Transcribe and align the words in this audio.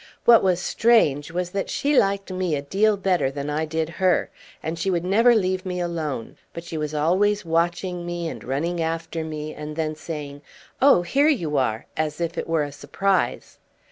What 0.25 0.41
was 0.41 0.59
strange 0.59 1.29
was 1.29 1.51
that 1.51 1.69
she 1.69 1.95
liked 1.95 2.31
me 2.31 2.55
a 2.55 2.63
deal 2.63 2.97
better 2.97 3.29
than 3.29 3.51
I 3.51 3.65
did 3.65 3.87
her, 3.87 4.31
and 4.63 4.79
she 4.79 4.89
would 4.89 5.03
never 5.05 5.35
leave 5.35 5.63
me 5.63 5.79
alone; 5.79 6.37
but 6.53 6.63
she 6.63 6.75
was 6.75 6.95
always 6.95 7.45
watching 7.45 8.03
me 8.03 8.27
and 8.27 8.43
running 8.43 8.81
after 8.81 9.23
me, 9.23 9.53
and 9.53 9.75
then 9.75 9.93
saying, 9.93 10.41
"Oh, 10.81 11.03
here 11.03 11.29
you 11.29 11.55
are!" 11.55 11.85
as 11.95 12.19
if 12.19 12.35
it 12.35 12.47
were 12.49 12.63
a 12.63 12.71
surprise. 12.71 13.59